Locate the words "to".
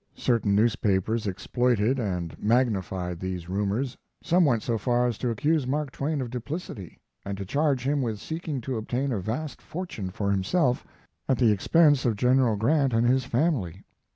5.19-5.29, 7.37-7.45, 8.61-8.77